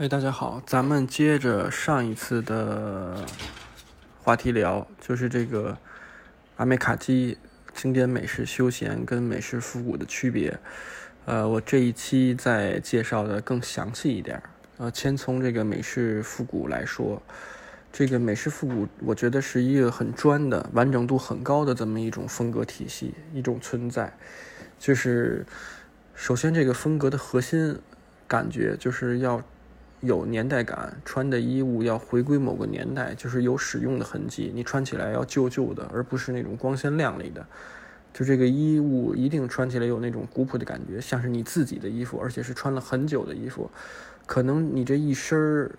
[0.00, 3.22] 哎，大家好，咱们接着上一次的
[4.22, 5.76] 话题聊，就是这个
[6.56, 7.36] 阿美卡基
[7.74, 10.58] 经典美式休闲跟美式复古的区别。
[11.26, 14.42] 呃，我这一期再介绍的更详细一点。
[14.78, 17.20] 呃，先从这个美式复古来说，
[17.92, 24.16] 这个美式复古，我觉得是一个很专的、完整度很高的这么一种风格体系，一种存在。
[24.78, 25.44] 就是
[26.14, 27.78] 首先这个风格的核心
[28.26, 29.42] 感觉就是要。
[30.00, 34.50] 有年代感，穿的衣物要回归某个年代，就是有使用的痕迹。
[34.54, 37.46] 你穿起来要旧旧的，而不是那种光鲜亮丽的。
[38.12, 43.70] 就这个衣物一定穿起来有那种古朴的感觉，像是你自己的衣服，而且是穿了很久的衣服。
[44.26, 45.70] 可能你这一身儿，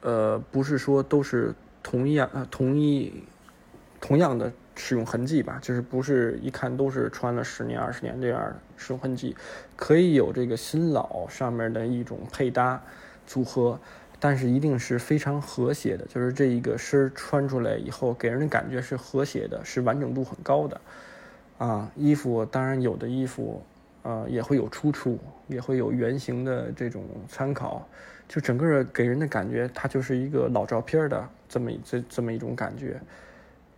[0.00, 3.22] 呃，不是说都是同样、同一、
[4.00, 5.58] 同样的使用痕迹吧？
[5.62, 9.36] 就是不是一看都是穿了十年、二十年这样使用痕迹，
[9.76, 12.82] 可以有这个新老上面的一种配搭。
[13.26, 13.78] 组合，
[14.18, 20.80] 但是一定是非常和谐的，就是这一个身穿出来以后，给人的感觉是和谐的，是完整度很高的。
[21.58, 23.62] 啊，衣服当然有的衣服，
[24.02, 27.86] 呃，也会有出处，也会有原型的这种参考，
[28.28, 33.00] 就整个给人的感觉，它就是一个老照片的这么这这么一种感觉。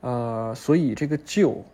[0.01, 1.65] 呃，所以这个旧，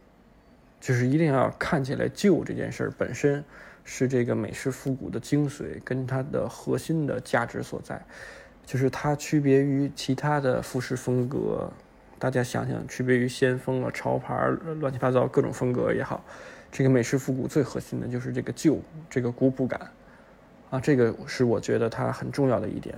[0.80, 3.44] 就是一定要看起来旧这件事本身。
[3.84, 8.02] 是这个美式复古的精髓跟它的核心的价值所在，
[8.64, 11.70] 就是它区别于其他的服饰风格。
[12.18, 14.48] 大家想想，区别于先锋啊、潮牌、
[14.80, 16.24] 乱七八糟各种风格也好，
[16.72, 19.90] 这个美式复古最核心的就是这个旧，这个古朴感
[20.70, 22.96] 啊，这个是我觉得它很重要的一点。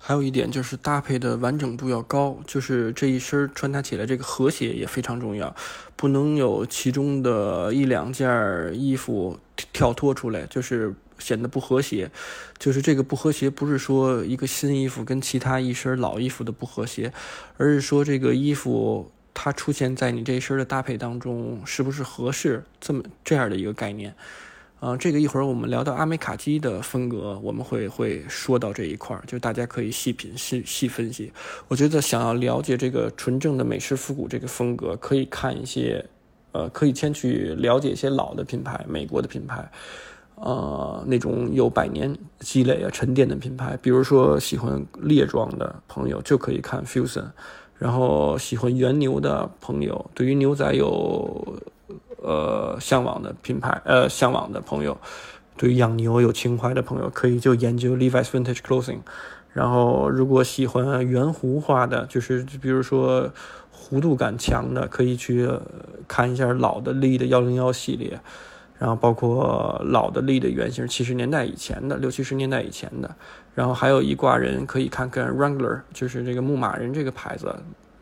[0.00, 5.54] 还有一点就是搭配的完整度要高，就是这一身穿搭起来这个和谐也非常重要，
[5.96, 8.28] 不能有其中的一两件
[8.72, 9.38] 衣服
[9.72, 12.10] 跳脱出来，就是显得不和谐。
[12.58, 17.12] 就是这个不和谐，不是说一个新衣服跟其他一身老衣服的不和谐，
[17.56, 24.14] 而是说这个衣服它出现在你这一身的搭配当中是不是合适，这么这样的一个概念。
[24.80, 31.32] 啊，这个一会儿我们聊到阿美卡基的风格，我们会会说到这一块儿，就大家可以细品细细分析。
[31.66, 36.04] 我觉得想要了解这个纯正的美式复古这个风格，可以看一些，
[36.52, 39.68] 呃，可以先去了解一些老的品牌，美国的品牌，
[40.36, 47.24] 呃，那种有百年积累啊沉淀的品牌，比如说喜欢列装的朋友就可以看 Fusion，
[47.76, 51.60] 然后喜欢原牛的朋友，对于牛仔有。
[52.22, 54.98] 呃，向往的品牌，呃，向往的朋友，
[55.56, 59.00] 对于养牛有情怀的朋友，可以就研究 Levi's Vintage Clothing。
[59.52, 63.30] 然后，如果喜欢圆弧化的，就是比如说
[63.74, 65.48] 弧度感强的，可以去
[66.06, 68.20] 看一下老的 Lee 的幺零幺系列。
[68.78, 73.12] 然后，包括老的 Lee 的原型，七十年代以前的，六七十年代以前的。
[73.54, 77.52] 然后，还有一挂人可以看看 Wrangler，就是这个牧马人这个牌子。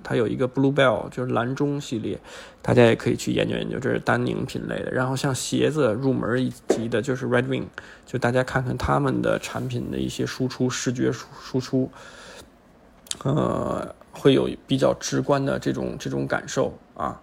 [0.09, 2.17] 它有一个 Blue Bell，就是蓝中系列，
[2.63, 4.93] 大家也可以去研究研究，这是丹宁品类的。
[4.93, 7.65] 然后像鞋子入门一级的，就是 Red Wing，
[8.07, 11.91] 就大家看看他们的产品的一些输出，视觉输输出，
[13.25, 17.21] 呃，会有比较直观的这种这种感受啊。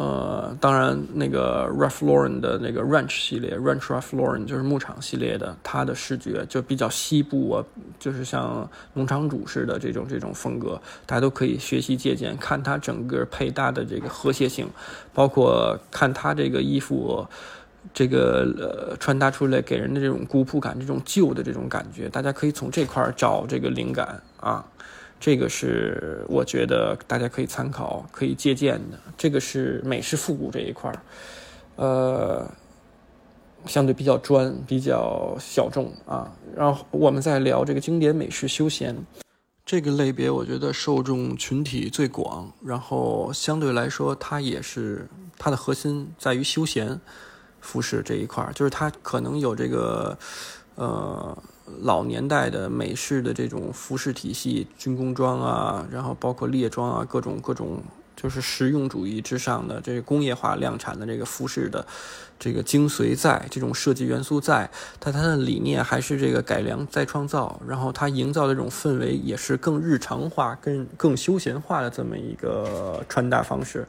[0.00, 7.62] 呃，当然，那个 Ralph Lauren 的那个 Ranch 系列，Ranch Ralph Lauren 就是牧场系列的，它的视觉就比较西部啊，
[7.98, 14.66] 就是像农场主似的这种这种风格，大家都可以学习借鉴，看它整个配搭的这个和谐性，
[15.12, 17.28] 包括看它这个衣服，
[17.92, 24.64] 这个呃穿搭出来给人的这种古朴感，这种旧的这种感觉，大家可以从这块找这个灵感啊。
[25.20, 28.98] 这个是我觉得大家可以参考、可以借鉴的。
[29.18, 31.02] 这个是美式复古这一块儿，
[31.76, 32.50] 呃，
[33.66, 36.32] 相对比较专、比较小众啊。
[36.56, 38.96] 然后我们再聊这个经典美式休闲
[39.66, 46.98] 这个类别，我觉得受众群体最广，然后相对来说，它也是它的核心在于休闲
[47.60, 50.18] 服饰这一块儿，就是它可能有这个
[50.76, 51.36] 呃。
[51.82, 57.82] 老年代的美式的这种服饰体系，军工装啊，然后包括猎装啊，各种各种
[58.14, 61.86] 就是实用主义之上的这个工业化量产的这个服饰的
[62.38, 73.86] 这个精髓在，这种设计元素在，但它的理念还是这个改良再创造，然后它营造的这种氛围也是更日常化、更更休闲化的这么一个穿搭方式。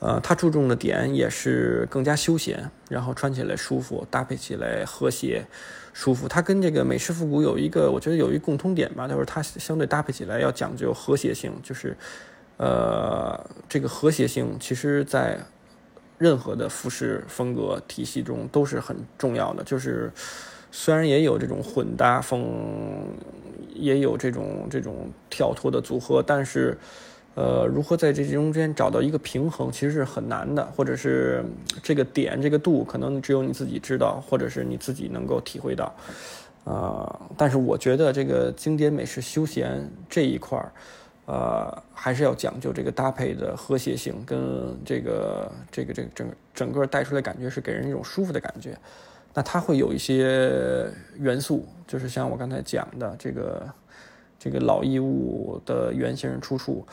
[0.00, 5.46] 呃，它注重的点也是更加休闲，然后穿起来舒服，搭配起来和谐。
[5.94, 11.96] 舒服，它跟这个美式复古有一个，我觉得有一共通点吧，就是它相对搭配起来要讲究和谐性，就是，
[12.58, 15.38] 呃，这个和谐性其实在
[16.18, 20.12] 任何的服饰风格体系中都是很重要的，就是
[20.70, 23.08] 虽然也有这种混搭风，
[23.72, 26.76] 也有这种这种跳脱的组合，但是。
[27.34, 31.44] 呃，如何在这中间找到一个平衡，其实是很难的，或者是
[31.82, 35.92] 这个点、这个度，可能只有你自己知道，或者是你自己能够体会到。
[36.64, 40.72] 啊，但是我觉得这个经典美式休闲这一块儿，
[41.26, 48.78] 呃，还是要讲究这个搭配的和谐性，跟这个这个这个整整个带出来感觉是给人一种舒服的感觉。
[49.34, 50.88] 那它会有一些
[51.18, 53.68] 元素，就是像我刚才讲的这个
[54.38, 56.86] 这个老衣物的原型出处。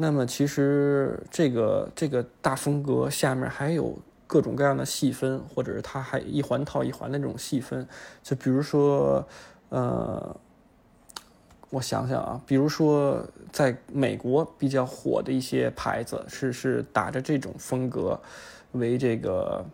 [0.00, 3.98] 那么其实这个这个大风格下面还有
[4.28, 7.84] 各种各样的细分，或者是它还一环套一环的这种细分。
[8.22, 9.26] 就比如说，
[9.70, 10.36] 呃，
[11.70, 18.20] 我想想啊，比如说在美国比较火的一些牌子，是是打着这种风格
[18.70, 19.64] 为这个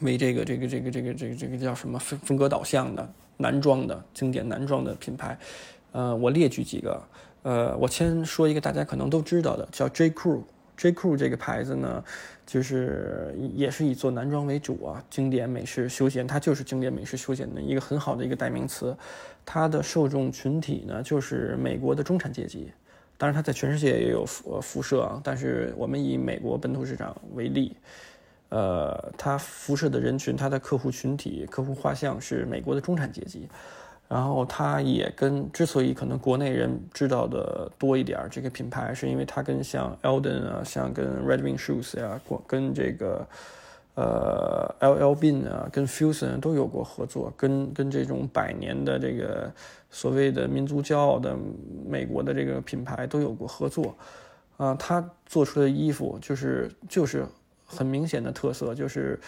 [0.00, 5.38] 为这个这个这个这个这个这个叫什么风风格导向的男装的经典男装的品牌。
[5.92, 6.98] 呃，我列举几个。
[7.42, 10.42] 呃，我先说一个大家可能都知道的，叫 J Crew。
[10.76, 12.04] J Crew 这个牌子呢，
[12.46, 18.96] 就是也是以做男装为主啊，经典美式休闲，它就是经典美式休闲的一个很好的一个代名词。
[19.44, 22.70] 它的受众群体呢，就是美国的中产阶级。
[23.16, 27.74] 当然，它在全世界也有辐辐射啊，但是我们以美国本土市场为例，
[28.50, 33.48] 呃，它辐射的人群，它的客户群体、客户画像是美国的中产阶级。
[34.08, 43.26] 然后它也跟之所以可能国内人知道的多一点这个品牌，是因为它跟像 Elden 啊，像跟 Red Wing Shoes 呀，跟这个
[43.96, 49.52] 呃 LL Bean 啊，跟 Fusion 都有过合作，跟跟这种百年的这个
[49.90, 51.36] 所谓的民族骄傲的
[51.86, 53.94] 美国的这个品牌都有过合作，
[54.56, 57.26] 啊，他做出的衣服就是就是
[57.66, 59.20] 很明显的特色，就是。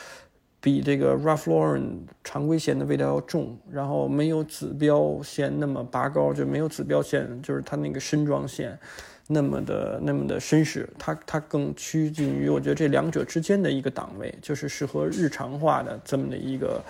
[0.60, 8.78] 比这个 Ralph Lauren 常规线的味道要重，然后没有指标线那么拔高，就没有指标线，就是它那个身装线
[9.26, 16.82] 那么的那么的绅士，它它更趋近于我觉得这两者之间的一个档位，就是适合日常化的这么的一个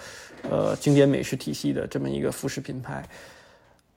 [0.50, 3.05] 呃经典美式体系的这么一个服饰品牌。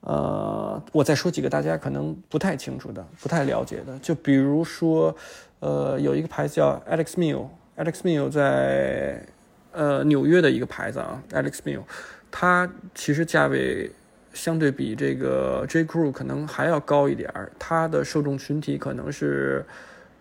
[0.02, 5.16] 呃，我再说几个大家可能不太清楚的、不太了解的，就比如说，
[5.60, 9.26] 呃，有一个牌子叫 Alex Mill，Alex Mill 在
[9.74, 11.82] 呃，纽约的一个牌子啊，Alex Mill，
[12.30, 13.90] 它其实价位
[14.32, 17.50] 相对比这个 J Crew 可能还要高一点儿。
[17.58, 19.66] 它的受众群体可能是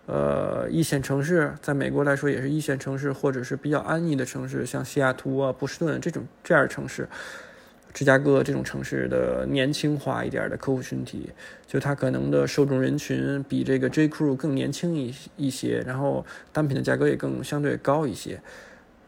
[0.07, 7.07] 呃一线城市，在美国来说也是一线城市，或者是比较安逸的城市，像西雅图啊、波士顿这种这样的城市，
[7.93, 11.29] 芝加哥这种城市的年轻化一点的客户群体，
[11.67, 18.41] 就它可能的受众人群比这个 J Crew 更年轻一一些，然后单品的价格也更相对高一些。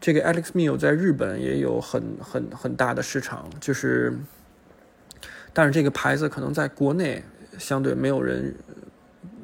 [0.00, 4.12] 这个 Alex Mil 在日本也有很很很大的市场，就是，
[5.52, 7.22] 但是这个牌子可能在国内
[7.58, 8.54] 相对没有人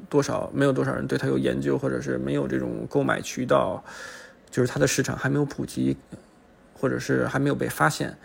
[0.09, 3.83] 多少，没有多少人对它有研究，或者是没有这种购买渠道，
[4.49, 5.97] 就是它的市场还没有普及，
[6.73, 8.15] 或者是还没有被发现。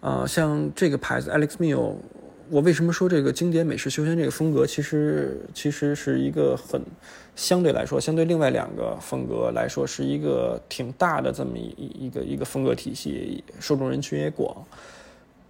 [0.00, 1.96] 啊，像这个牌子 Alex Mil。
[2.50, 6.80] 我为什么说这个经典美式休闲这个风格，其实其实是一个很
[7.34, 14.64] 相对来说，相对另外两个风格来说，是一个挺大的这么一一个一个风格体系，受众人群也广。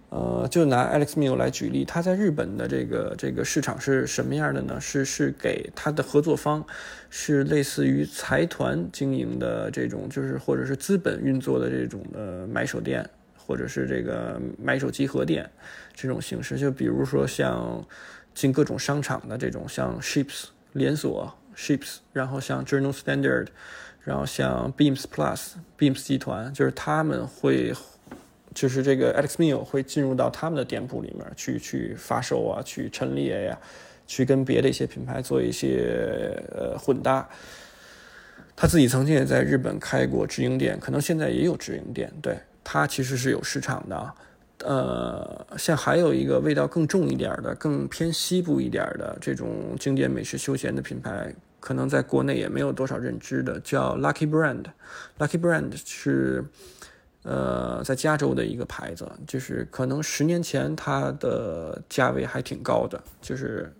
[0.09, 4.79] 呃，就拿 Alex Mill 来举例，他在日本的这个这个市场是什么样的呢？
[4.79, 6.65] 是是给他的合作方
[7.09, 13.09] 是类似于财团经营的这种，就是或者是资本运作的这种的买手店。
[13.45, 15.49] 或者是这个买手集合店
[15.93, 17.85] 这种形式，就比如说像
[18.33, 23.47] 进各种商场的这种，像 Ships 连锁 Ships，然后像 Journal Standard，
[24.03, 27.73] 然后像 Beams Plus Beams 集团，就是他们会，
[28.53, 33.59] 就是这个 Alex Mill 会进入到他们的店铺里面去去发售啊，去陈列呀，
[34.07, 37.29] 去跟别的一些品牌做一些呃混搭。
[38.57, 42.37] 他自己曾经也在日本开过直营店，可能现在也有直营店，对。
[42.65, 44.13] 它其实是有市场的，
[44.65, 54.65] 呃，像还有一个味道更重一点的、更偏西部一点的这种经典美食休闲的品牌，可能在国内也没有多少认知的，叫 Lucky Brand。
[55.19, 56.43] Lucky Brand 是
[57.21, 63.71] 呃在加州的一个牌子，就是可能十年前它的价位还挺高的，就是。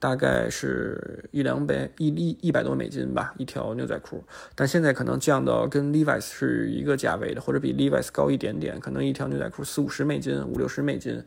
[0.00, 11.22] 大概是一两百一一一百多美金吧，一条牛仔裤，但现在可能降到跟 Levi's 是一个价位的，或者比 Levi's 高一点点，可能一条牛仔裤四五十美金，五六十美金，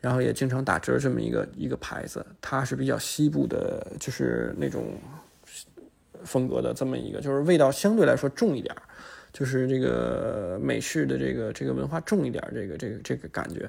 [0.00, 4.96] 然后也经常打折这么一个一个牌子，它是比较西部的，就是那种
[6.22, 8.72] 风格的这么一个，就是味道相对来说重一点，
[9.32, 13.68] 就是这个美式的这个这个文化重一点，这个这个这个感觉。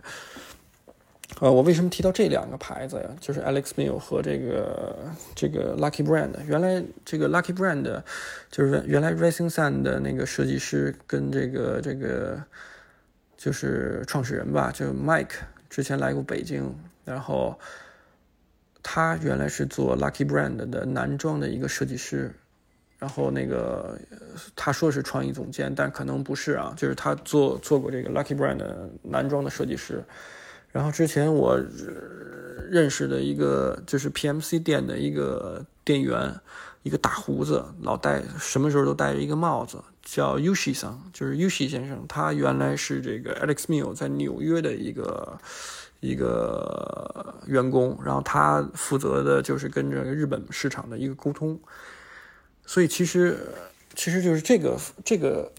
[1.41, 3.09] 呃，我为什么提到这两个牌子呀？
[3.19, 4.95] 就是 Alex Mill 和这个
[5.33, 6.29] 这个 Lucky Brand。
[6.45, 8.01] 原来这个 Lucky Brand
[8.49, 12.41] 就是原来 Racing Sun 的那个设计师跟这个这个
[13.35, 15.33] 就是创始人吧，就 Mike
[15.69, 17.59] 之前来过北京，然后
[18.81, 22.31] 他原来是做 Lucky Brand 的男装的一个设计师，
[22.99, 23.99] 然后那个
[24.55, 28.63] 他说是创意总监，但可能不是啊，就是他做做过这个 Lucky Brand
[29.01, 30.01] 男装的设计师。
[30.75, 31.57] 然后之前我
[32.69, 36.37] 认识的一个就是 PMC 店的一个店员，
[36.83, 42.03] 一个大胡子，老戴什么时候都戴着一个帽子，叫 Yushi 桑，就是 Yushi 先生。
[42.09, 45.39] 他原来是这个 Alex Mil 在纽约的一个
[46.01, 51.57] 一个员工，然后他负责的就是跟这个日本市场的一个沟通。
[52.65, 53.39] 所以其实
[53.93, 55.49] 其实就是这个这个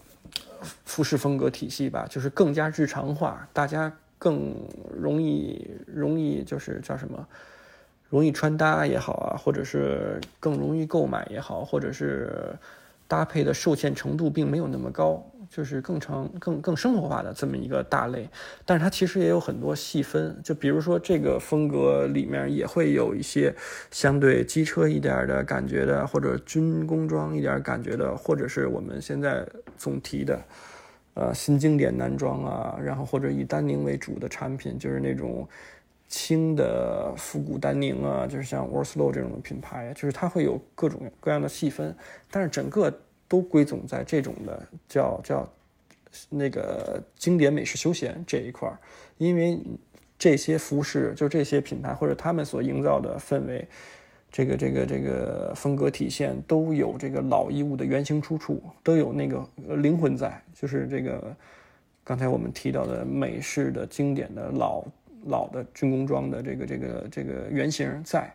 [0.85, 3.91] 服饰风格体系吧，就是更加日常化，大家。
[4.17, 4.55] 更
[4.95, 7.27] 容易容易就是叫什么，
[8.09, 12.55] 容易穿搭也好啊，或者是更容易购买也好，或者是
[13.07, 18.27] 搭配的受限程度并没有那么高，就是更成更更生活化的这么一个大类。
[18.65, 23.55] 但是它其实也有很多细分，就比如说这个风格里面也会有一些
[23.91, 29.47] 相对机车一点的感觉的，或者军工装一点感觉的，或者是我们现在
[29.77, 30.41] 总提的。
[31.19, 35.49] 呃，新经典男装啊，然后或者以丹宁为主的产品，就是那种
[36.07, 41.95] 轻的复古丹宁啊，就是像 w o r s l o 这种品牌，就是它会有各种各样的细分，
[42.29, 42.95] 但是整个
[43.27, 45.51] 都归总在这种的叫叫
[46.29, 48.77] 那个经典美式休闲这一块儿，
[49.17, 49.59] 因为
[50.19, 53.67] 这些服饰就这些品牌或者他们所营造的氛围。
[54.29, 59.43] 这个这个这个风格体现都有这个老衣物的原型出处，都有那个
[59.77, 61.35] 灵魂在，就是这个
[62.03, 64.83] 刚才我们提到的美式的经典的老
[65.25, 68.31] 老的军工装的这个这个这个原型在，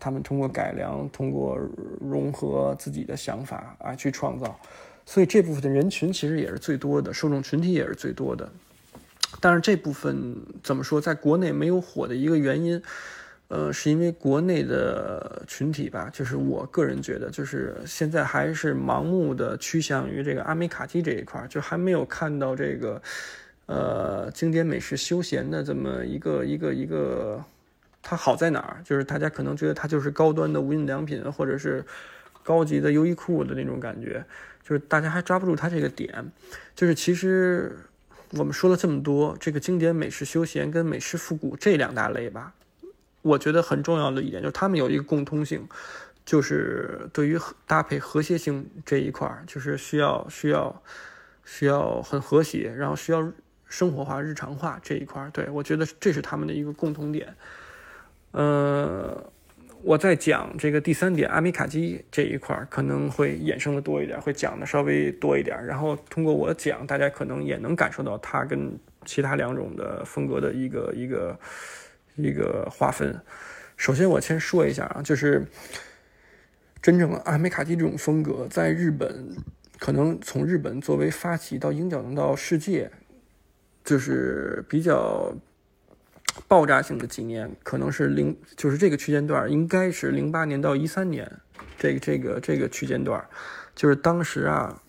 [0.00, 1.58] 他们通过改良，通过
[2.00, 4.58] 融合自己的想法啊去创造，
[5.04, 8.48] 所以这部分的人群其实也是最多的，受众群体也是最多的，
[9.40, 12.80] 但是这部分怎么说，在国内没有火的一个原因。
[13.48, 23.02] 呃，是因为国内的群体吧，就是我个人觉得，就是现在还是盲目的趋向于这个阿美卡基这一块，就还没有看到这个，
[23.66, 27.44] 呃，经典美式休闲的这么一个一个一个，
[28.02, 28.80] 它好在哪儿？
[28.82, 31.84] 就是大家可能觉得它就是高端的无印良品，或者是
[32.42, 34.24] 高级的优衣库的那种感觉，
[34.62, 36.12] 就是大家还抓不住它这个点。
[36.74, 37.76] 就是其实
[38.30, 42.52] 我们说了这么多，这个经典美式休闲跟美式复古这两大类吧。
[43.24, 45.66] 我觉得很重要的一点就是，他们有一个共通性，
[46.26, 50.82] 就是对于搭配和谐性这一块，就是需要需要
[51.42, 53.32] 需要很和谐，然后需要
[53.66, 55.26] 生活化、日常化这一块。
[55.32, 57.34] 对我觉得这是他们的一个共同点。
[58.32, 59.32] 呃，
[59.82, 65.64] 我在讲这个第三点，阿米卡基这一块可能会衍生的多一点，会讲的稍微多一点。
[65.64, 71.34] 然后通过我讲，大家可能也能感受到它跟其他两种的风格的一个一个。
[72.16, 73.20] 一个划分，
[73.76, 75.44] 首先我先说一下啊，就是
[76.80, 79.36] 真正阿美卡蒂这种风格，在日本
[79.80, 82.90] 可能从日本作为发起到影响到世界，
[83.82, 85.34] 就是比较
[86.46, 91.28] 爆炸性的几年，可能是零，就是这个区间段应该是零八年到一三年，
[91.76, 93.24] 这个这个这个区间段，
[93.74, 94.80] 就是当时啊，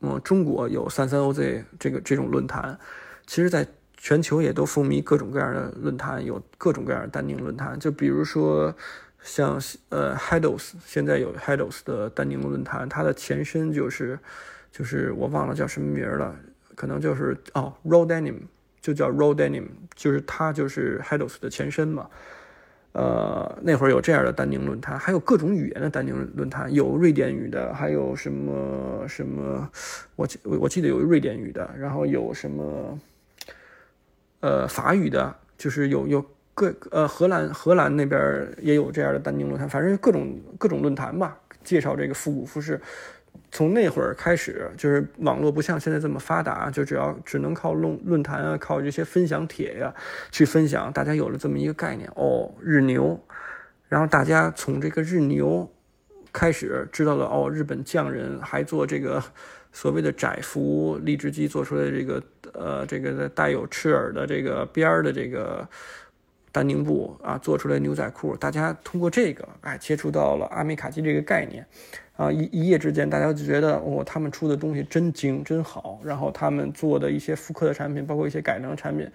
[0.00, 2.76] 嗯，中国有三三 OZ 这个这种论坛，
[3.26, 3.64] 其实在。
[4.00, 7.78] 全球也都风靡各种各样的论坛，有各种各样的丹宁论坛。
[7.78, 8.72] 就比如说，
[9.20, 14.16] 像呃 Hedos，现在有 Hedos 的丹宁论坛，它的前身就是，
[14.70, 16.34] 就是我忘了叫什么名了，
[16.76, 18.36] 可能就是哦 Raw Denim，
[18.80, 22.08] 就叫 Raw Denim，就是它就是 Hedos 的前身嘛。
[22.92, 29.68] 呃，那会儿有这样的丹宁论坛，还有各种语言的丹宁论坛，有瑞典语的，还有什么什么，
[30.14, 32.96] 我记我记得有瑞典语的，然后有什么。
[34.40, 42.80] 呃，法语的，就是有有各呃荷兰荷兰那边也有这样的丹宁论坛，反正各种各种论坛吧，介绍这个复古服饰。
[43.50, 49.92] 从那会儿开始，就是网络不像现在这么发达，就只要只能靠论论坛啊，靠这些分享帖呀
[50.30, 53.18] 去分享，大家有了这么一个概念哦，日牛，
[53.88, 55.68] 然后大家从这个日牛
[56.32, 59.20] 开始知道了哦，日本匠人还做这个。
[59.80, 65.64] 所谓的窄幅荔枝机做出来的这个，呃，这个带有赤耳的这个边儿的这个
[66.50, 71.64] 丹宁布啊做出来牛仔裤，大家通过这个哎接触到了阿美卡基这个概念，
[72.16, 79.08] 啊一一夜之间大家就觉得哦他们出的东西真精真好，然后他们做的一些复刻的产品，包括一些改良产品，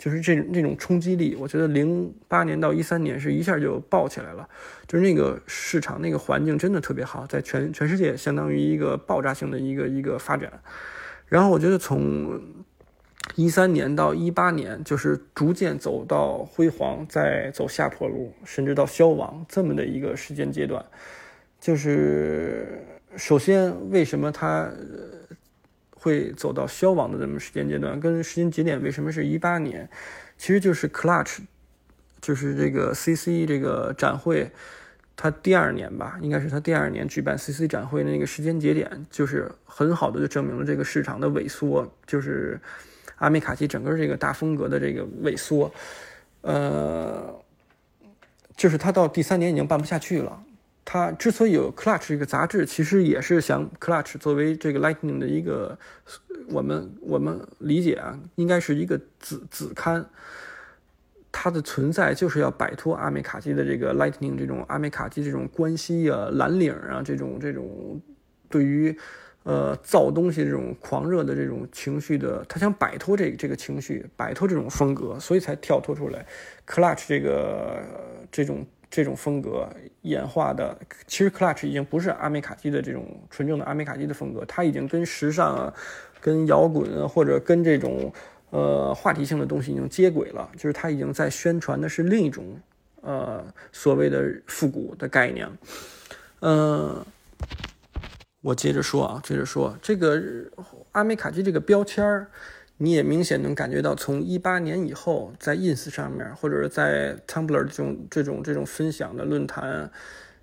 [0.00, 4.48] 就是这种这种冲击力，我觉得零八年到一三年是一下就爆起来了，
[4.88, 10.50] 就是那个市场那个环境真的特别好，在全全世界相当于一个爆炸性的一个一个发展，
[11.28, 12.40] 然后我觉得从。
[13.36, 20.84] 一三年到一八年，就是逐渐走到辉煌，再走下坡路，甚至到消亡这么的一个时间阶段。
[21.60, 22.82] 就是
[23.16, 24.68] 首先，为什么它
[26.00, 28.00] 会走到消亡的这么时间阶段？
[28.00, 29.88] 跟时间节点为什么是一八年？
[30.36, 31.38] 其实就是 Clutch，
[32.20, 34.50] 就是这个 CC 这个展会，
[35.14, 42.60] 它第二年吧，应该是它第二年举办 CC 展会的那个时间节点，就是很好的就证明了这个市场的萎缩，就是。
[43.16, 45.70] 阿美卡基整个这个大风格的这个萎缩，
[46.40, 47.38] 呃，
[48.56, 50.42] 就是他到第三年已经办不下去了。
[50.84, 55.78] 他之所以有 Clutch 这个杂志，其实也是想 Clutch 作为这个 Lightning 的一个，
[56.48, 60.04] 我们我们理解啊，应该是一个子子刊。
[61.32, 68.00] 它的存在就是要摆脱阿美卡基的这个 Lightning 这种阿美卡基这种关系啊、蓝领啊这种这种
[68.48, 68.96] 对于。
[69.42, 76.26] 呃，造东西这种狂热的这种情绪的，他想摆脱这这个情绪，摆脱这种风格，所以才跳脱出来
[76.68, 77.82] ，Clutch 这个
[78.30, 79.68] 这种这种风格
[80.02, 80.76] 演化的。
[81.06, 85.74] 其实 Clutch 已经不是阿美卡基的这种纯正的阿美卡基的风格，它已经跟时尚啊、
[86.20, 88.12] 跟摇滚啊，或者跟这种
[88.50, 92.44] 呃话题性的东西已经接轨了，就是它已经在宣传的是另一种
[93.00, 93.42] 呃
[93.72, 95.48] 所谓的复古的概念，
[96.40, 97.04] 嗯。
[98.42, 100.18] 我接着说啊，接着说这个
[100.92, 102.26] 阿美卡基这个标签儿，
[102.82, 109.90] 你也明显能感觉到，从一八年以后，在 ins 上面或者是在 tumblr 这种这种这种分享的论坛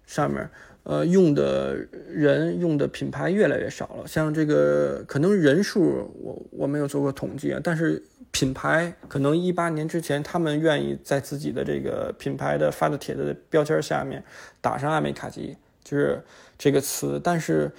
[0.06, 0.48] 上面，
[0.84, 1.76] 呃，用的
[2.08, 4.08] 人用的品牌越来越少了。
[4.08, 14.24] 像这个可能人数我我没有做过统计啊，但是品牌可能一八年之前，他们愿意在自己的这个品牌的发的帖子的标签下面
[14.62, 15.58] 打上阿美卡基。
[15.84, 16.22] 就是
[16.58, 17.72] 这个词，但是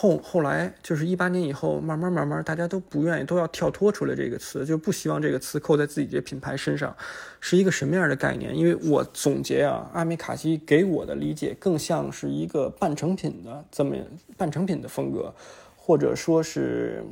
[0.00, 6.96] 后后来就是一八年以后，慢慢慢慢，大家都不愿意，都要跳脱出来这个词，就不希望这个词扣在自己这品牌身上，
[7.40, 8.56] 是一个什么样的概念？
[8.56, 13.96] 因为我总结啊，阿米卡西给我的理解更像是一个半成品的这么
[14.36, 15.34] 半成品的风格，
[15.74, 17.02] 或者说是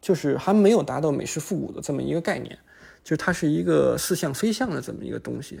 [0.00, 2.58] 就是还没有达到美式复古的这么一个概念，
[3.04, 5.60] 就是它是一个似像非像的这么一个东西。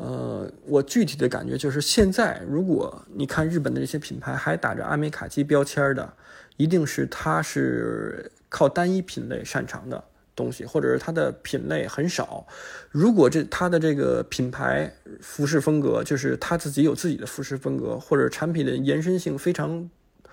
[0.00, 6.10] 呃，我具体的感觉就是，现在如果你看日本的这些品牌还打着阿美卡基标签的，
[6.56, 10.02] 一定是它是靠单一品类擅长的
[10.34, 12.46] 东西，或者是它的品类很少。
[12.90, 19.90] 如果这它的这个品牌服饰风格，就是它自己有自己的服饰风格，或者产品的延伸性非常。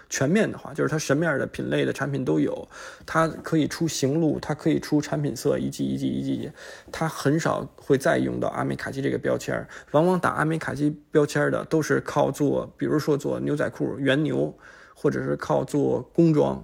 [0.10, 2.68] 全面的话，就是它什么样的品类的产品都有，
[3.06, 6.52] 它可以出行路，它可以出产品色，一季一季一季，
[6.92, 9.68] 它很少会再用到阿美卡基这个标签儿。
[9.92, 14.58] 往往打阿美卡基标签的都是靠做，比如说做牛仔裤、原牛，
[14.96, 16.64] 或者是靠做工装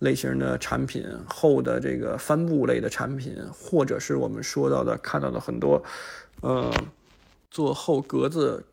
[0.00, 5.82] 类型的产品、厚的这个帆布类的产品，或者是我们说到的看到的很多，
[6.42, 6.70] 呃，
[7.50, 8.64] 做厚格子。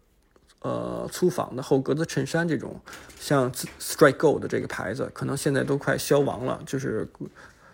[0.63, 2.79] 呃，粗纺的厚格子衬衫这种，
[3.19, 6.61] 像 Strike Gold 这个牌子，可能现在都快消亡了。
[6.65, 7.05] 就是，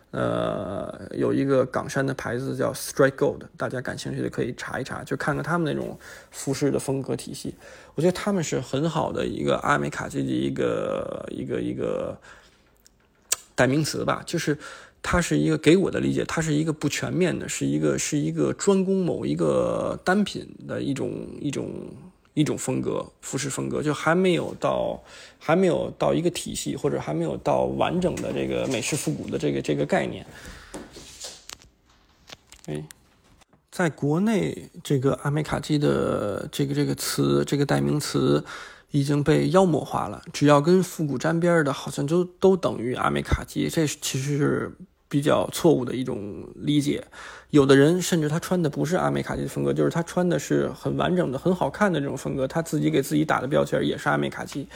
[0.09, 5.99] 呃，有一个港衫的牌子叫 Strike Gold，大家感兴趣的可以查一查，就看看他们那种
[6.31, 7.53] 服饰的风格体系。
[7.93, 12.17] 我觉得他们是很好的一个阿美卡基的一个一个一个
[13.53, 14.23] 代名词吧。
[14.25, 14.57] 就是
[15.03, 21.69] 它是一个给我的理解，它是一个不全面的，是一个是一个专攻某一个单品的一种一种。
[22.39, 25.03] 一种风格，服饰风格就还没有到，
[25.37, 30.25] 还没有到一个体系，或者还没有到完整的这个美式复古的这个这个概念。
[32.67, 32.81] 哎，
[33.69, 38.45] 在国内，这个阿美卡基的这个这个词，这个代名词
[38.91, 40.21] 已经被妖魔化了。
[40.31, 43.67] 只要跟复古沾边的，好像就都等于阿美卡基。
[43.67, 44.71] 这其实是。
[45.09, 47.03] 比较错误的一种理解，
[47.49, 54.67] 有的人甚至他穿的不是阿美卡基的风格，就是他穿的是很完整的、很好看的这种风格，他自己给自己打的标签也是阿美卡基。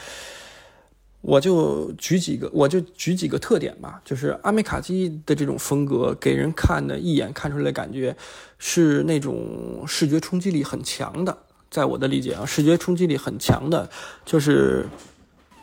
[1.22, 8.14] 我就举几个，我就举几个特点吧，就是阿美卡基的这种风格给人看的一眼看出来的感觉
[8.58, 11.38] 是那种视觉冲击力很强的，
[11.70, 13.88] 在我的理解啊，视觉冲击力很强的，
[14.26, 14.88] 就是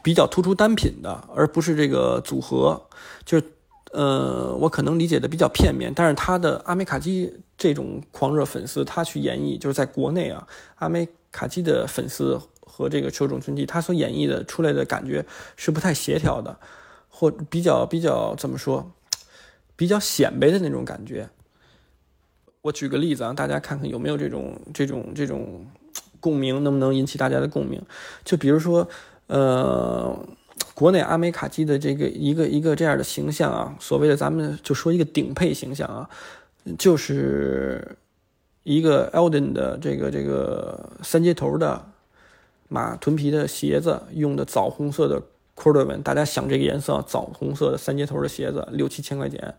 [0.02, 2.80] 比较突出单品的，而不是这个组合，
[3.24, 3.44] 就是。
[3.92, 15.26] 呃，我可能理解的比较片面，但是他的阿美卡基这种狂热粉丝，他去演绎，就是在国内啊，阿美卡基的粉丝和这个受众群体，他所演绎的出来的感觉
[15.56, 16.56] 是不太协调的，
[17.08, 18.92] 或比较比较怎么说，
[19.74, 21.28] 比较显摆的那种感觉。
[22.62, 25.66] 我举个例子啊，大家看看有没有这种这种这种
[26.20, 27.82] 共鸣，能不能引起大家的共鸣？
[28.24, 28.88] 就比如说，
[29.26, 30.16] 呃。
[30.80, 36.08] 国内阿美卡基的这个一个一个这样的形象啊，所谓的咱们就说一个顶配形象啊，
[36.78, 37.98] 就是
[38.62, 41.84] 一个 Elden 的这个这个三接头的
[42.68, 45.22] 马臀皮的鞋子，用的枣红色的
[45.54, 49.54] Cordovan，大家想这个颜色，枣红色的三接头的鞋子六七千块钱，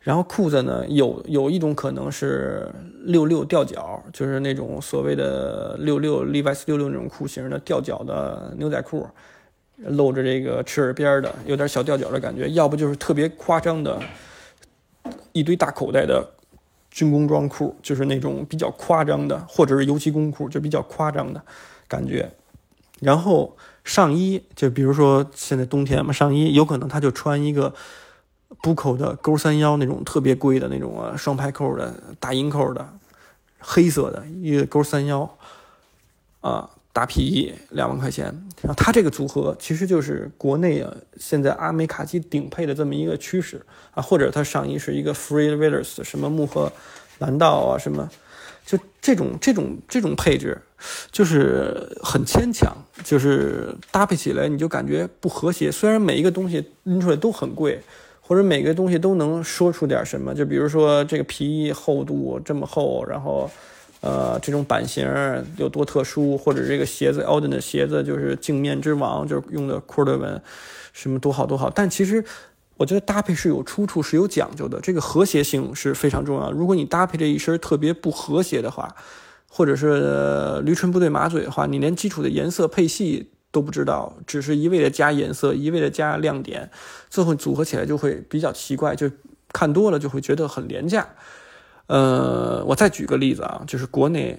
[0.00, 2.68] 然后裤子呢有有一种可能是
[3.04, 9.06] 六六吊脚，就是那种所谓的六六 Levi's 六六那种裤型的吊脚的牛仔裤。
[9.76, 14.00] 露着这个赤耳边的，有点小吊脚的感觉；要不就是特别夸张的，
[15.32, 16.26] 一堆大口袋的
[16.90, 21.42] 军工装裤，就是那种比较夸张的，或者是油漆工裤，就比较夸张的
[21.86, 22.30] 感觉。
[23.00, 27.74] 然后上衣，就比如说现在冬天嘛，上衣有可能他就穿一个
[28.62, 32.88] 补口的勾三腰那种特别贵的那种啊，双排扣的大银扣的，
[33.58, 35.36] 黑色的一个勾三腰
[36.40, 36.70] 啊。
[36.96, 38.24] 大皮衣两万块钱，
[38.62, 43.60] 然后它这个组合其实就是国内啊现在阿美卡基顶配的这么一个趋势
[43.92, 46.72] 啊，或者它上衣是一个 Free Riders 什么木盒
[47.18, 48.08] 蓝道啊什么，
[48.64, 50.56] 就这种这种这种配置
[51.12, 55.70] 就是很牵强，就是搭配起来你就感觉不和谐。
[55.70, 57.78] 虽然每一个东西拎出来都很贵，
[58.22, 63.50] 或者每个东西都能说出点什么，就比如说这个皮衣厚度这么厚，然后。
[64.06, 65.04] 呃，这种版型
[65.56, 70.40] 有多特殊，或者这个鞋子 a l d e n 的鞋子就是镜面之王，就是用的 Cordovan，
[70.92, 71.68] 什么多好多好。
[71.68, 72.24] 但其实
[72.76, 74.78] 我觉得搭配是有出处，是有讲究的。
[74.80, 76.52] 这个和谐性是非常重要。
[76.52, 78.94] 如果你搭配这一身特别不和谐的话，
[79.50, 86.70] 或者是驴唇不对马嘴的话，你连基础的颜色配系都不知道，只是一味的加颜色，一味的加亮点，
[87.10, 89.10] 最后组合起来就会比较奇怪，就
[89.52, 91.08] 看多了就会觉得很廉价。
[91.86, 94.38] 呃，我再举个例子啊，就是国内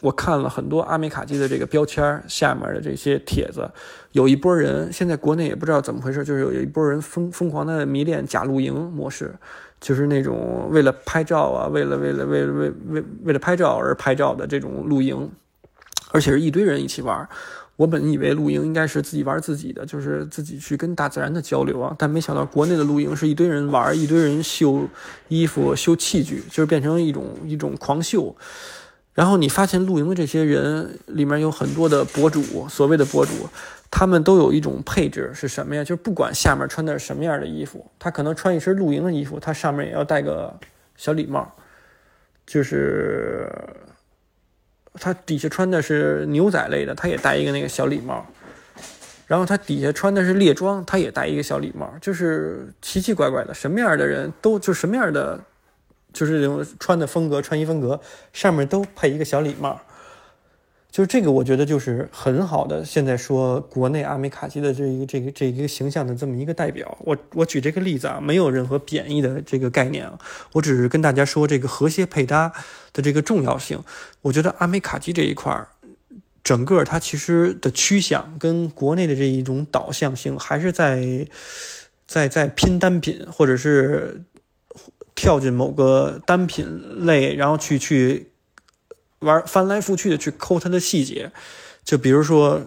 [0.00, 3.68] 我看了很多阿美卡基的这个标签下面的这些帖子，
[4.12, 9.34] 有一波人现在国内也不知道怎么回事，就是有一波人疯疯狂的迷恋假露营模式，
[9.80, 15.28] 就是那种为了拍照啊，为了为了为了为为为了拍照而拍照的这种露营，
[16.12, 17.28] 而且是一堆人一起玩。
[17.78, 24.88] 我本以为露营应该是自己玩自己的，就是自己去跟大自然的交流啊，但没想到国内的露营是一堆人玩，一堆人修
[25.28, 28.34] 衣服、修器具，就是变成一种一种狂秀。
[29.14, 33.48] 然后你发现露营的这些人里面有很多的博主，所谓的博主，
[33.92, 35.84] 他们都有一种配置是什么呀？
[35.84, 40.52] 就是不管下面穿的是什么样的衣服，他可能穿一身露营的衣服，他上面也要戴个
[40.96, 41.48] 小礼帽，
[42.44, 43.48] 就是。
[45.00, 48.26] 他底下穿的是牛仔类的，他也戴一个那个小礼帽，
[49.26, 55.40] 然后他底下穿的是猎装，他也戴一个小礼帽，就是奇奇怪怪的，什么样的人都就什么样的，
[56.12, 58.00] 就是这种穿的风格、穿衣风格，
[58.32, 59.80] 上面都配一个小礼帽。
[60.90, 62.82] 就是这个，我觉得就是很好的。
[62.82, 70.18] 现在说国内阿美卡基的这一个这个这一个形象的这么一个代表，我我举这个例子啊，没有任何贬义的这个概念啊，
[70.54, 72.50] 我只是跟大家说这个和谐配搭
[72.94, 73.78] 的这个重要性。
[74.22, 75.68] 我觉得阿美卡基这一块儿，
[76.42, 81.28] 整个它其实的趋向跟国内的这一种导向性，还是在
[82.06, 84.22] 在在拼单品，或者是
[85.14, 88.30] 跳进某个单品类，然后去去。
[89.20, 91.32] 玩翻来覆去的去抠它的细节，
[91.84, 92.62] 就比如说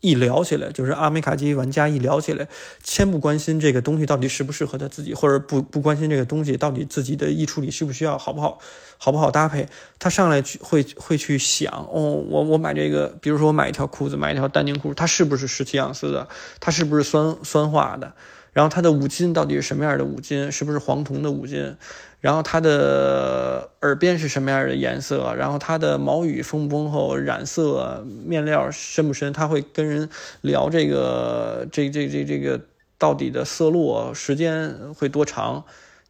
[0.00, 2.46] 一聊起来，就是阿美卡基玩家一聊起来，
[2.84, 8.58] 先不关心这个东西到底适不适合他自己，或者不不关心这个东西到底自己的衣橱里需不需要，好不好，
[8.98, 16.28] 好不好搭配，他上来去会会去想，哦，我我买这个，比如说我买一条裤子，买一条丹宁裤，它是不是十七盎司的，
[16.60, 18.14] 它是不是酸酸化的，
[18.56, 21.76] 然后它的五金到底是什么样的五金，是不是黄铜的五金？
[22.22, 25.34] 然后它的耳边是什么样的颜色？
[25.34, 27.14] 然后它的毛羽丰不丰厚？
[27.14, 29.30] 染色面料深不深？
[29.30, 30.08] 他会跟人
[30.40, 32.58] 聊这个，这这这这个
[32.96, 35.62] 到底的色落时间会多长？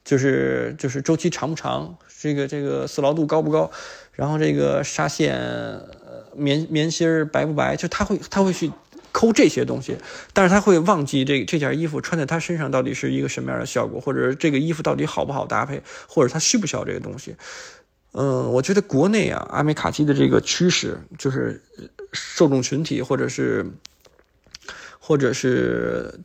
[0.04, 1.98] 就是就是周期长不长？
[2.20, 3.68] 这个这个色牢度高不高？
[4.12, 5.36] 然后这个纱线
[6.36, 7.74] 棉棉芯儿白不白？
[7.74, 8.70] 就他会他会去。
[9.16, 9.96] 抠这些东西，
[10.34, 17.34] 但是他会忘记这这件衣服穿在他身上到底是一个什么样的效果，或者这个衣服到底好不好搭配，或者他需不需要这个东西。
[18.12, 21.62] 嗯，我觉得国内啊，阿美卡基的这个趋势就是
[22.12, 23.64] 受众群体，或者是
[25.00, 26.20] 或者是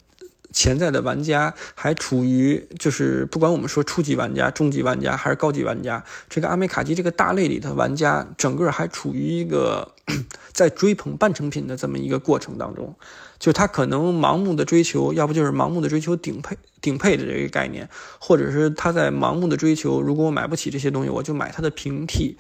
[0.52, 9.94] 潜在的玩家还处于就是不管我们说初级玩家、中级玩家还是高级玩家，这个阿美卡基这个大类里的玩家，整个还处于一个
[10.52, 12.94] 在追捧半成品的这么一个过程当中，
[13.40, 17.88] 就他可能盲目的追求，要不就是盲目的追求顶配顶配的这个概念，
[18.20, 22.38] 或者是他在盲目的追求，如果我买不起这些东西，我就买它的平替。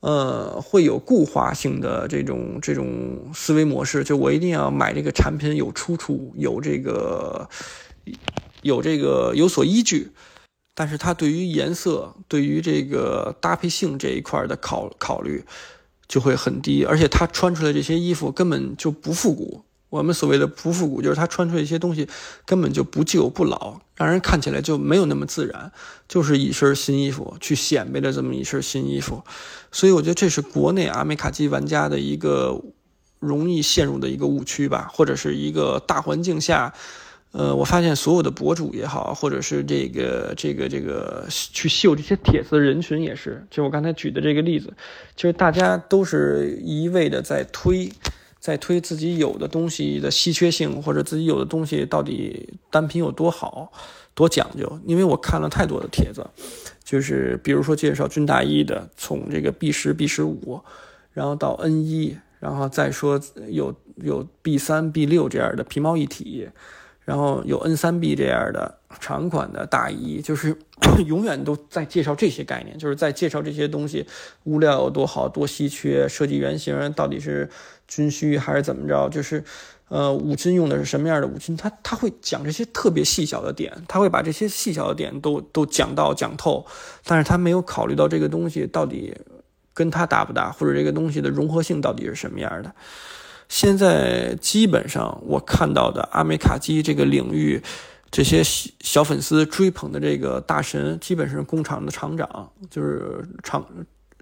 [0.00, 7.48] 呃，会有固化性的这种这种思维模式，就我一定要买这个产品有出处，有这个
[8.62, 10.10] 有这个有所依据。
[10.74, 15.44] 但是它对于颜色、对于这个搭配性这一块的考考虑
[16.08, 19.64] 就会很低，而且它穿出来这些衣服根本就不复古。
[19.90, 22.08] 我们所谓的不复古，就是他穿出一些东西
[22.46, 25.72] 根本就不旧不老，让人看起来就没有那么自然，
[26.08, 29.24] 就是一身新衣服去显摆的这么一身新衣服。
[29.72, 32.62] 所以我觉得这是国内阿美卡基玩家的一个
[33.18, 36.72] 容易陷入的一个误区吧，或者是一个大环境下，
[37.32, 44.72] 呃，我发现所有的博主也好，或者是这个这个这个去秀这些帖子的人群也是，就我刚才举的这个例子，
[45.16, 47.90] 就是大家都是一味的在推。
[48.40, 53.70] 在推自己有的东西的稀缺性，或者自己有的东西到底单品有多好、
[54.14, 54.80] 多讲究。
[54.86, 56.26] 因为我看了太多的帖子，
[56.82, 60.60] 就是比如说介绍军大衣的，从这个 B 十、B 十五，
[61.12, 66.48] 然后到 N 一，然后再说有有 B 三、B 六这样的皮毛一体。
[67.02, 70.56] 然后有 N 三 B 这样的长款的大衣，就是
[71.08, 74.06] 永远都在介绍这些概念，就是在介绍这些东西，
[74.44, 77.50] 物料有多好多稀缺，设计原型到底是
[77.90, 79.44] 军需还是怎么着，就是
[79.88, 86.64] 呃五金用的是什么样的五金，他他会讲这些特别细小的点，他会把这些细小的点都都讲到讲透，
[87.04, 89.12] 但是他没有考虑到这个东西到底
[89.74, 92.72] 跟他搭不搭，或者这个东西的融合性到底是什么样的。
[93.48, 97.60] 现在基本上我看到的阿美卡基这个领域，
[98.08, 103.66] 这些小粉丝追捧的这个大神，基本上工厂的厂长，就是厂，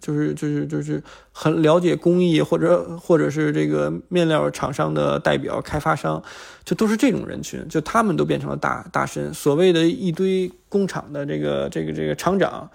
[0.00, 6.22] 就是就是就是很了解工艺，或者或者是这个面料厂商的代表、开发商，
[6.64, 9.32] 就都是这种人群，就他们都变成了大大神。
[9.34, 12.70] 所谓的一堆工厂的这个这个这个厂长，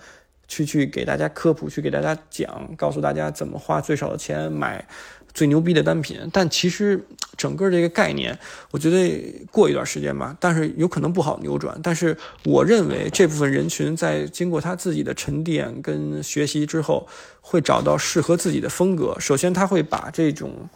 [0.48, 4.88] 去去给大家科普，去给大家讲，告诉大家怎么花最少的钱买。
[5.34, 7.04] 最牛逼的单品，但其实
[7.36, 8.38] 整个这个概念，
[8.70, 11.76] 我觉得过一段时间吧，但是有可能不好扭转。
[11.82, 12.16] 但是
[12.46, 17.08] 我认为这部分人群在经过他自己的沉淀跟学习之后，
[17.42, 19.16] 会找到适合自己的风格。
[19.20, 20.70] 首先，他会把这种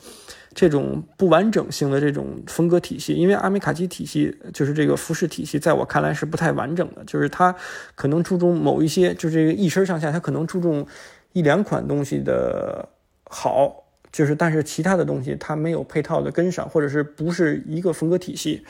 [0.56, 7.56] 这种不完整性的这种风格体系，因为阿美卡基体系就是这个服饰体系，在我看来是不太完整的，就是他
[7.94, 10.88] 可能注重某一些，就是这个一身上下，他可能注重
[11.34, 12.90] 一两款东西的
[13.26, 13.84] 好。
[14.18, 18.66] 就是，但是其他的东西它没有配套的跟上，或者是不是一个风格体系。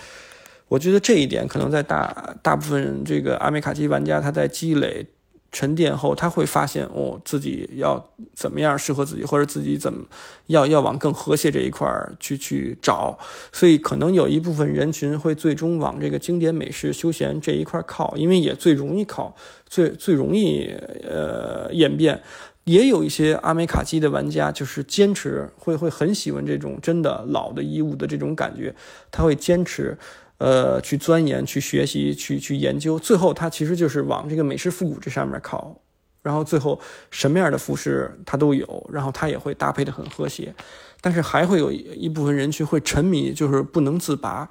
[0.67, 5.07] 我觉得这一点可能在大大部分这个阿美卡基玩家他在积累
[5.49, 10.03] 沉淀后，他会发现哦，自己要怎么样适合自己，或者自己怎么
[10.47, 13.17] 要要往更和谐这一块去去找。
[13.53, 19.33] 所以可能有一部分人群会最终往这个经典美式休闲这一块靠，因为也最容易靠，
[19.69, 20.69] 最最容易
[21.09, 22.21] 呃演变。
[22.67, 28.75] 也有一些阿美卡基的玩家，就是坚持会会很喜欢这种真的老的衣物的这种感觉，
[29.09, 29.97] 他会坚持，
[30.37, 35.79] 呃，去钻研、去学习、去去研究，最后他其实就是往这个美式复古这上面靠，
[36.21, 36.77] 然后最后
[37.09, 40.53] 什么样的服饰他都有，然后他也会搭配的很和谐，
[40.99, 44.49] 但是还会有一部分人群会沉迷，就是不能自拔，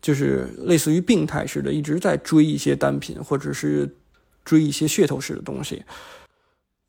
[0.00, 3.94] 就是类似于病态似的，一直在追一些单品，或者是
[4.42, 5.82] 追一些噱头式的东西。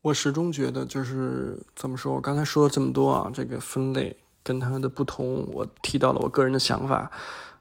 [0.02, 2.14] 我始终觉得，就是怎么说？
[2.14, 7.10] 我刚才说了这么多啊，这个分类跟它的不同，我提到了我个人的想法。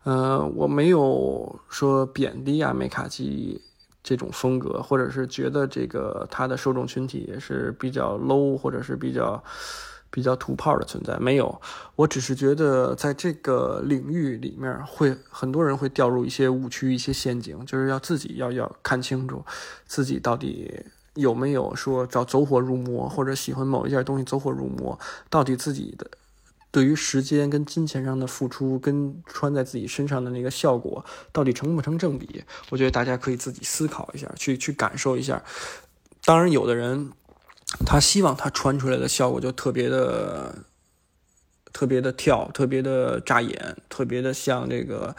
[0.03, 3.61] 呃，我没有说贬低阿美卡基
[4.01, 9.43] 这种风格，或者是觉得这个它的受众群体也是比较 low，或者是比较
[10.09, 11.17] 比较土炮的存在。
[11.19, 11.61] 没有，
[11.97, 19.43] 我只是觉得在这个领域里面，会很多人会掉入一些误区、一些陷阱，就是要自己要要看清楚
[19.85, 20.85] 自己到底。
[21.15, 24.97] 有没有说找走火入魔，或者喜欢某一件东西走火入魔？
[25.29, 26.09] 到底自己的
[26.71, 32.43] 对于时间跟金钱上的付出，跟穿在自己身上的那个效果，到底成不成正比？
[32.69, 35.43] 我觉得大家可以自己思考一下，去去感受一下。
[36.23, 37.11] 当然，有的人
[37.85, 40.53] 他希望他穿出来的效果就特别的、
[41.73, 45.15] 特别的跳，特别的扎眼，特别的像这个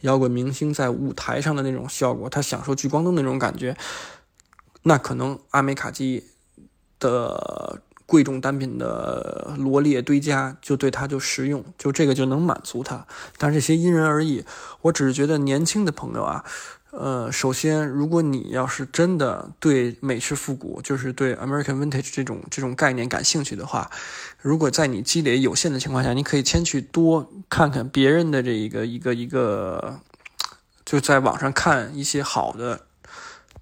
[0.00, 3.76] 摇滚明星在舞台上的那种效果，他享受聚光灯那种感觉。
[4.82, 6.24] 那可能阿美卡基
[6.98, 13.06] 的贵重单品的罗列堆加，就对他就实用，就这个就能满足他。
[13.36, 14.44] 但是这些因人而异，
[14.82, 16.44] 我只是觉得年轻的朋友啊。
[16.90, 23.90] 呃，首先，如果你要是真的对美式复古，就是对 American Vintage 这种这种概念感兴趣的话，
[24.40, 30.00] 如果在你积累有限的情况下，你可以先去多看看别人的这一个一个一个，
[30.82, 32.86] 就在网上看一些好的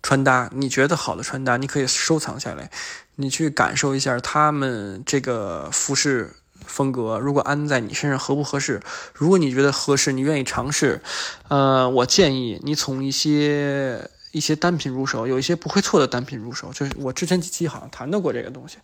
[0.07, 2.71] 穿搭，你觉得好的穿搭，你可以收藏下来，
[3.17, 6.31] 你去感受一下他们这个服饰。
[6.65, 8.81] 风格如果安在你身上合不合适？
[9.15, 11.01] 如果你觉得合适，你愿意尝试，
[11.49, 16.71] 呃，我建议你从一些一些单品入手，有一些不会错的单品入手。
[16.73, 18.79] 就是我之前几期好像谈到过这个东西，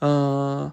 [0.00, 0.70] 嗯，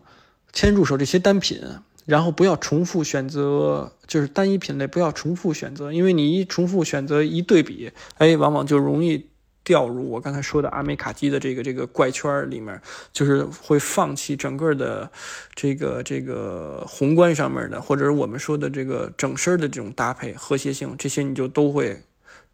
[0.52, 1.62] 先入手这些单品，
[2.06, 9.30] 然后不要重复选择，就是单一品类不要重复选择，因为你一重复选择一对比，哎，往往就容易。
[9.68, 15.12] 掉入我刚才说的阿美卡基的这个这个怪圈里面，就是会放弃整个的
[15.54, 22.02] 这个这个宏观上面的，或者是我们说的这个整身的这种搭配和谐性，这些你就都会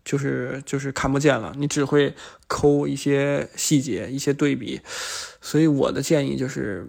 [0.03, 2.15] 就是就是看不见了，你只会
[2.47, 4.81] 抠一些细节、一些对比。
[5.39, 6.83] 所以我的建议就是，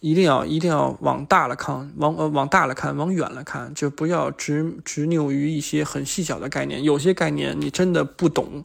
[0.00, 6.82] 一定要一定要往大了看，往呃往大了看，往远了看，就不要执执拗于一些很细小的概念。
[6.82, 8.64] 有些概念你真的不懂。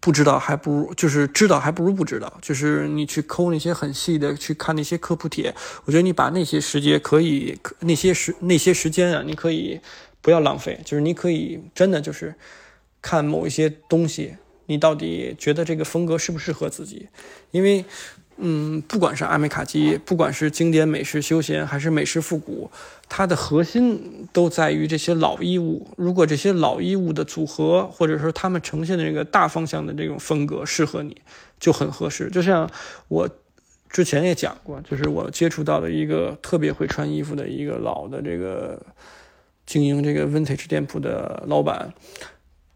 [0.00, 5.54] 不知道还不如就是知道还不如不知道，就是你去抠那些很细的，去看那些科普帖。
[5.84, 9.80] 我觉得你把那些时间可以那些时那些时间啊，你可以
[10.20, 12.34] 不要浪费，就是你可以真的就是
[13.02, 17.08] 看某一些东西，你到底觉得这个风格适不适合自己，
[17.50, 17.84] 因为。
[18.40, 22.70] 嗯，不管是阿美卡基，不管是经典美式休闲，还是美式复古，
[23.08, 25.86] 它的核心都在于这些老衣物。
[25.96, 31.16] 如果这些老衣物的组合，或者说他们呈现的这个大方向的这种风格适合你，
[31.58, 32.28] 就很合适。
[32.30, 32.70] 就像
[33.08, 33.28] 我
[33.88, 38.80] 之前也讲过，就是我接触到的一个特别会穿衣服的一个老的这个
[39.66, 41.92] 经营这个 vintage 店铺的老板。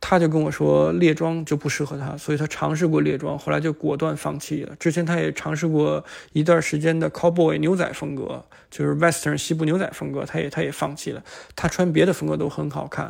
[0.04, 4.74] 他就跟我说猎装就不适合他，所以他尝试过猎装，后来就果断放弃了。
[4.74, 11.22] 之前他也尝试过一段时间的 cowboy 牛仔风格，就是 western 西部牛仔风格，他也他也放弃了。
[11.54, 13.04] 他穿别的风格都很好看，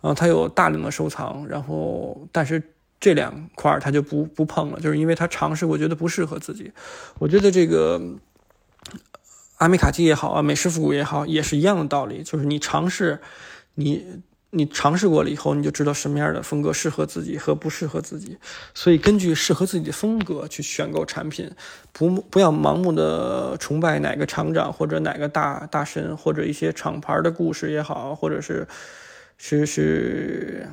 [0.00, 2.62] 然后他有大量的收藏，然后但是
[3.00, 6.70] 这两块他就不不碰了，就是因为他尝试过，觉得不适合自己。
[7.18, 8.00] 我觉得这个
[9.56, 13.20] 阿美卡基也好啊，美式复古也好，也是一样的道理，就是你尝试，
[13.74, 14.22] 你。
[14.56, 18.38] 你尝试过了以后，你就知道什么样的风格适合自己和不适合自己。
[18.72, 21.50] 所以根据适合自己的风格去选购产品，
[21.92, 28.66] 不不要盲目的崇拜哪个厂长或者哪个大大神或者一些厂牌的故事也好，或者是
[29.36, 30.66] 是是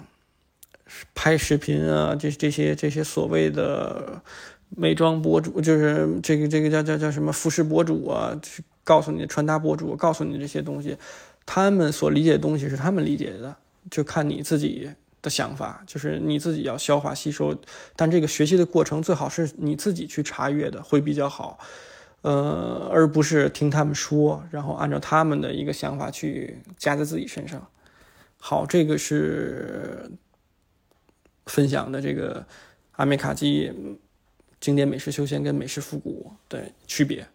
[1.14, 4.22] 拍视频啊，这这些这些所谓的
[4.70, 10.96] 美妆博主，就是这个这个叫叫叫什么服饰博主啊，去告诉你穿搭博主，告诉你这些东西，
[11.46, 13.58] 他们所理解的东西是他们理解的。
[13.90, 14.90] 就看你自己
[15.22, 17.56] 的想法，就是你自己要消化吸收，
[17.96, 21.60] 但这个学习的过程最好是你自己去查阅的会比较好，
[22.22, 27.66] 呃，而不是听他们说，然后按照他们的一个想法去加在自己身上。
[28.38, 30.12] 好，这个是
[31.46, 32.46] 分享的这个
[32.94, 33.72] 阿美卡基
[34.60, 37.26] 经典美式休闲跟美式复古的区别。